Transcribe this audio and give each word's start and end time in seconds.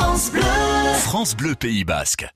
France 0.00 0.30
Bleu. 0.30 0.42
France 1.00 1.36
Bleu 1.36 1.54
Pays 1.56 1.82
Basque. 1.82 2.28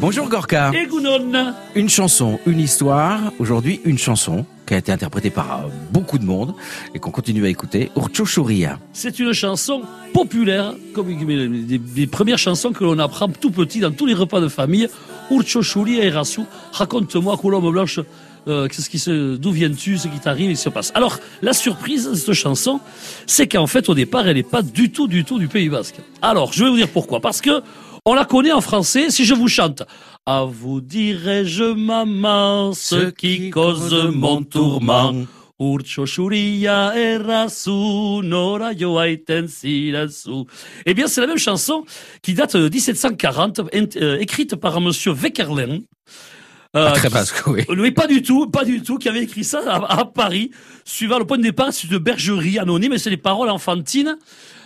Bonjour 0.00 0.28
Gorka. 0.30 0.72
Une 1.74 1.90
chanson, 1.90 2.40
une 2.46 2.60
histoire. 2.60 3.20
Aujourd'hui, 3.38 3.82
une 3.84 3.98
chanson 3.98 4.46
qui 4.66 4.72
a 4.72 4.78
été 4.78 4.90
interprétée 4.90 5.28
par 5.28 5.66
beaucoup 5.90 6.16
de 6.16 6.24
monde 6.24 6.54
et 6.94 6.98
qu'on 6.98 7.10
continue 7.10 7.44
à 7.44 7.50
écouter. 7.50 7.90
Urcho 7.94 8.24
Shuria. 8.24 8.78
C'est 8.94 9.18
une 9.18 9.34
chanson 9.34 9.82
populaire, 10.14 10.74
comme 10.94 11.14
des 11.14 12.06
premières 12.06 12.38
chansons 12.38 12.72
que 12.72 12.84
l'on 12.84 12.98
apprend 12.98 13.28
tout 13.28 13.50
petit 13.50 13.80
dans 13.80 13.92
tous 13.92 14.06
les 14.06 14.14
repas 14.14 14.40
de 14.40 14.48
famille. 14.48 14.88
Urcho 15.30 15.60
Shuria 15.60 16.04
et 16.04 16.10
Rassou. 16.10 16.46
Raconte-moi, 16.72 17.36
Colombe 17.36 17.70
Blanche, 17.70 18.00
euh, 18.48 18.68
qu'est-ce 18.68 18.90
qui 18.90 18.98
se, 18.98 19.36
d'où 19.36 19.52
viens-tu, 19.52 19.98
ce 19.98 20.08
qui 20.08 20.18
t'arrive, 20.18 20.50
et 20.50 20.54
ce 20.54 20.60
qui 20.60 20.64
se 20.64 20.70
passe. 20.70 20.92
Alors, 20.94 21.18
la 21.42 21.52
surprise 21.52 22.08
de 22.08 22.14
cette 22.14 22.32
chanson, 22.32 22.80
c'est 23.26 23.46
qu'en 23.46 23.66
fait, 23.66 23.88
au 23.88 23.94
départ, 23.94 24.26
elle 24.26 24.36
n'est 24.36 24.42
pas 24.42 24.62
du 24.62 24.90
tout, 24.90 25.08
du 25.08 25.24
tout 25.24 25.38
du 25.38 25.48
Pays 25.48 25.68
Basque. 25.68 25.96
Alors, 26.20 26.52
je 26.52 26.64
vais 26.64 26.70
vous 26.70 26.76
dire 26.76 26.88
pourquoi. 26.88 27.20
Parce 27.20 27.40
que, 27.40 27.62
on 28.04 28.14
la 28.14 28.24
connaît 28.24 28.52
en 28.52 28.60
français, 28.60 29.10
si 29.10 29.24
je 29.24 29.34
vous 29.34 29.48
chante. 29.48 29.84
À 30.26 30.44
vous 30.44 30.80
dirai-je, 30.80 31.72
maman, 31.72 32.72
ce 32.74 33.10
qui 33.10 33.50
cause 33.50 34.10
mon 34.12 34.42
tourment. 34.42 35.26
Urcho 35.60 36.06
shuria 36.06 36.92
nora. 38.22 38.72
Eh 38.74 39.24
bien, 40.94 41.06
c'est 41.06 41.20
la 41.20 41.28
même 41.28 41.38
chanson 41.38 41.84
qui 42.22 42.34
date 42.34 42.56
de 42.56 42.68
1740, 42.68 43.60
euh, 43.60 44.18
écrite 44.18 44.56
par 44.56 44.76
un 44.76 44.80
monsieur 44.80 45.12
Weckerlen. 45.12 45.82
Euh, 46.74 46.92
très 46.92 47.10
basque, 47.10 47.46
oui. 47.46 47.64
oui, 47.68 47.90
pas 47.90 48.06
du 48.06 48.22
tout, 48.22 48.46
pas 48.48 48.64
du 48.64 48.82
tout, 48.82 48.96
qui 48.96 49.08
avait 49.08 49.22
écrit 49.22 49.44
ça 49.44 49.60
à, 49.66 50.00
à 50.00 50.04
Paris, 50.06 50.50
suivant 50.84 51.18
le 51.18 51.26
point 51.26 51.36
de 51.36 51.42
départ, 51.42 51.68
c'est 51.72 51.86
une 51.88 51.98
bergerie 51.98 52.58
anonyme, 52.58 52.94
et 52.94 52.98
c'est 52.98 53.10
des 53.10 53.18
paroles 53.18 53.50
enfantines. 53.50 54.16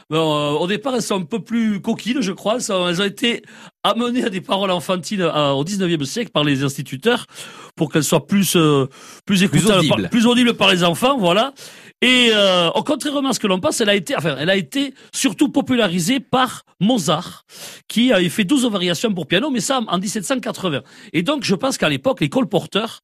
Bon, 0.08 0.36
euh, 0.36 0.58
au 0.58 0.68
départ, 0.68 0.94
elles 0.94 1.02
sont 1.02 1.20
un 1.20 1.24
peu 1.24 1.40
plus 1.40 1.80
coquines, 1.80 2.20
je 2.20 2.30
crois. 2.30 2.58
Elles 2.58 3.02
ont 3.02 3.04
été 3.04 3.42
amenées 3.82 4.24
à 4.24 4.30
des 4.30 4.40
paroles 4.40 4.70
enfantines 4.70 5.20
euh, 5.22 5.50
au 5.50 5.64
19e 5.64 6.04
siècle 6.04 6.30
par 6.30 6.44
les 6.44 6.62
instituteurs 6.62 7.26
pour 7.74 7.90
qu'elles 7.90 8.04
soient 8.04 8.24
plus, 8.24 8.54
euh, 8.54 8.86
plus 9.24 9.42
écoutables, 9.42 9.78
audibles. 9.78 10.02
par, 10.02 10.10
plus 10.10 10.26
audibles 10.26 10.54
par 10.54 10.70
les 10.70 10.84
enfants, 10.84 11.18
voilà. 11.18 11.54
Et 12.02 12.30
euh, 12.32 12.70
contrairement 12.84 13.30
à 13.30 13.32
ce 13.32 13.40
que 13.40 13.46
l'on 13.46 13.58
pense, 13.58 13.80
elle 13.80 13.88
a 13.88 13.94
été, 13.94 14.14
enfin, 14.16 14.36
elle 14.38 14.50
a 14.50 14.56
été 14.56 14.92
surtout 15.14 15.48
popularisée 15.48 16.20
par 16.20 16.64
Mozart, 16.78 17.44
qui 17.88 18.12
avait 18.12 18.28
fait 18.28 18.44
12 18.44 18.66
variations 18.70 19.12
pour 19.14 19.26
piano, 19.26 19.50
mais 19.50 19.60
ça 19.60 19.80
en 19.86 19.98
1780. 19.98 20.82
Et 21.14 21.22
donc, 21.22 21.44
je 21.44 21.54
pense 21.54 21.78
qu'à 21.78 21.88
l'époque, 21.88 22.20
les 22.20 22.28
colporteurs 22.28 23.00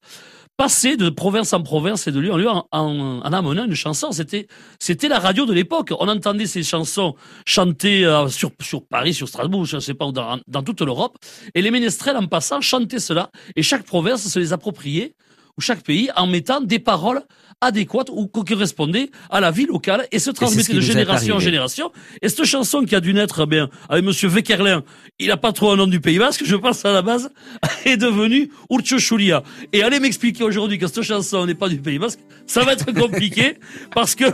passaient 0.59 0.99
de 0.99 1.09
province 1.09 1.55
en 1.55 1.63
province 1.63 2.07
et 2.07 2.13
de 2.13 2.21
lieu 2.21 2.33
en 2.33 2.37
lieu 2.37 2.49
en, 2.49 2.69
en, 2.71 3.21
en 3.21 3.33
amenant 3.33 3.65
une 3.65 3.75
chanson. 3.75 4.13
C'était, 4.13 4.47
c'était 4.79 5.09
la 5.09 5.19
radio 5.19 5.47
de 5.47 5.55
l'époque. 5.55 5.93
On 5.99 6.09
entendait 6.09 6.47
ces 6.47 6.63
chansons 6.63 7.15
chantées 7.47 8.05
euh, 8.05 8.29
sur, 8.29 8.53
Paris, 8.89 9.15
sur 9.15 9.29
Strasbourg, 9.29 9.65
je 9.65 9.77
ne 9.77 9.81
sais 9.81 9.95
pas, 9.95 10.11
dans, 10.13 10.39
dans 10.47 10.63
toute 10.63 10.83
l'Europe. 10.83 11.17
Et 11.55 11.63
les 11.63 11.71
ménestrels, 11.71 12.17
en 12.17 12.27
passant, 12.27 12.61
chantaient 12.61 13.01
cela. 13.01 13.31
Et 13.57 13.63
chaque 13.63 13.85
province 13.85 14.29
se 14.29 14.39
les 14.39 14.53
appropriait, 14.53 15.15
chaque 15.61 15.83
pays, 15.83 16.11
en 16.17 16.27
mettant 16.27 16.61
des 16.61 16.79
paroles 16.79 17.23
adéquates 17.63 18.11
ou 18.11 18.27
qui 18.27 18.45
correspondaient 18.53 19.11
à 19.31 19.41
la 19.41 19.51
vie 19.51 19.67
locale 19.67 20.07
et 20.11 20.19
se 20.19 20.31
transmettaient 20.31 20.75
de 20.75 20.81
génération 20.81 21.37
en 21.37 21.39
génération. 21.39 21.93
Et 22.21 22.29
cette 22.29 22.45
chanson 22.45 22.83
qui 22.83 22.95
a 22.95 23.01
dû 23.01 23.15
naître, 23.15 23.43
eh 23.45 23.47
bien, 23.47 23.71
avec 23.89 24.05
Monsieur 24.05 24.29
Weckerlin, 24.29 24.83
il 25.19 25.29
n'a 25.29 25.37
pas 25.37 25.53
trop 25.53 25.71
un 25.71 25.77
nom 25.77 25.87
du 25.87 26.01
Pays 26.01 26.19
Basque, 26.19 26.43
je 26.45 26.57
pense 26.57 26.85
à 26.85 26.93
la 26.93 27.03
base, 27.03 27.31
est 27.85 27.97
devenue 27.97 28.51
Urcho 28.71 28.99
Shulia. 28.99 29.43
Et 29.73 29.83
allez 29.83 30.01
m'expliquer 30.01 30.43
aujourd'hui 30.43 30.79
que 30.79 30.87
cette 30.87 31.03
chanson 31.03 31.47
n'est 31.47 31.55
pas 31.55 31.69
du 31.69 31.79
Pays 31.79 31.99
Basque, 31.99 32.19
ça 32.47 32.65
va 32.65 32.73
être 32.73 32.91
compliqué, 32.93 33.59
parce 33.95 34.15
que 34.15 34.25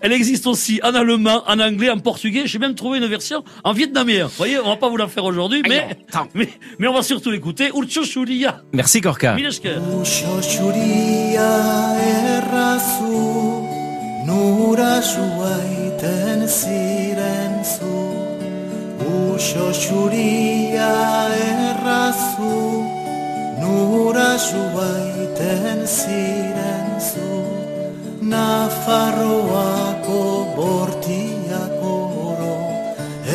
elle 0.00 0.12
existe 0.12 0.46
aussi 0.46 0.80
en 0.82 0.94
allemand, 0.94 1.42
en 1.46 1.60
anglais, 1.60 1.90
en 1.90 1.98
portugais. 1.98 2.46
J'ai 2.46 2.58
même 2.58 2.74
trouvé 2.74 2.98
une 2.98 3.06
version 3.06 3.44
en 3.64 3.72
vietnamien. 3.72 4.26
Vous 4.26 4.36
voyez, 4.36 4.58
on 4.58 4.68
va 4.68 4.76
pas 4.76 4.88
vous 4.88 4.96
la 4.96 5.08
faire 5.08 5.24
aujourd'hui, 5.24 5.62
mais, 5.68 5.98
mais, 6.34 6.48
mais 6.78 6.88
on 6.88 6.94
va 6.94 7.02
surtout 7.02 7.30
l'écouter. 7.30 7.70
Urcho 7.74 8.04
Shulia. 8.04 8.62
Merci 8.72 9.00
Gorka. 9.02 9.34
Milesker. 9.34 9.76
Uxoxuria 10.68 11.54
errazu, 11.96 13.20
nura 14.28 15.00
suaiten 15.00 16.40
ziren 16.46 17.54
zu. 17.64 17.96
Uxoxuria 19.00 20.92
errazu, 21.48 22.84
nura 23.62 24.32
suaiten 24.36 25.86
ziren 25.86 26.88
zu. 27.00 27.32
Nafarroako 28.32 30.20
bortiak 30.56 31.80
oro, 31.80 32.58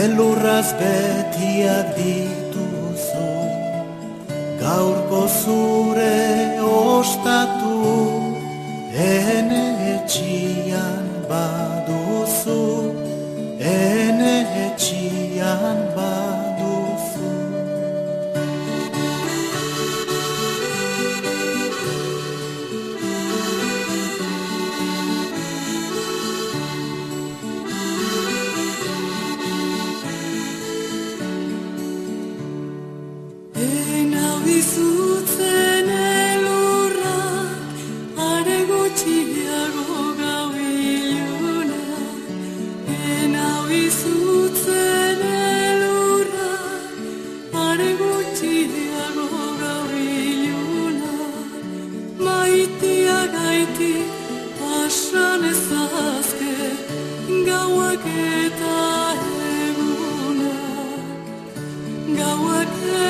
elurraz 0.03 0.69
betiak 0.77 1.87
dituzu. 1.97 3.29
Gaurko 4.61 5.23
zure 5.41 6.22
ostatu 7.03 7.75
Ene 8.95 9.63
etxian 9.93 11.05
baduzu 11.29 12.63
Ene 13.59 14.35
etxian 14.67 15.79
baduzu. 15.97 17.31
Enau 33.67 34.39
izutzen 34.57 34.92
gauak 57.45 58.05
eta 58.05 58.77
egunak. 59.63 61.01
Gauak 62.17 63.02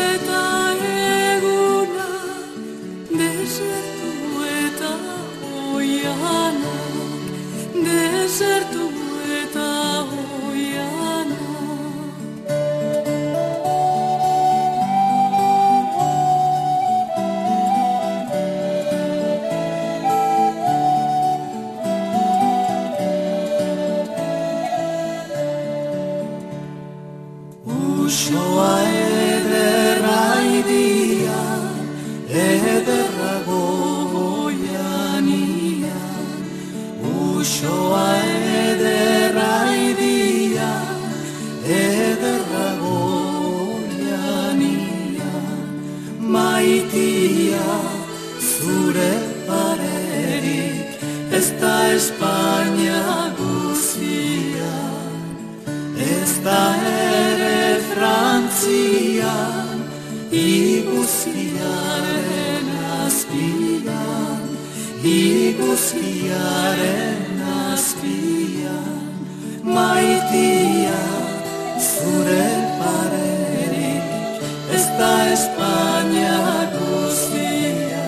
Esta 51.46 51.76
España 51.92 53.02
guzia, 53.38 54.76
esta 56.22 56.60
ere 56.80 57.82
Frantzia, 57.92 59.36
iguziaren 60.32 61.58
azpian, 63.06 64.44
iguziaren 65.04 66.24
azpian, 67.74 69.04
maitia 69.66 71.04
zure 71.92 72.48
parerik, 72.80 74.06
esta 74.80 75.12
España 75.40 76.40
guzia, 76.78 78.06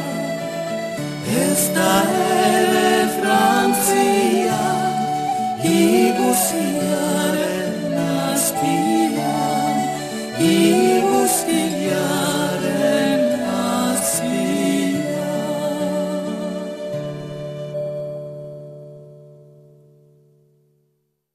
esta 1.52 1.90
ere 2.14 2.85
igu 5.86 6.30
siare 6.46 7.54
naspiam, 7.96 9.78
igu 10.54 11.05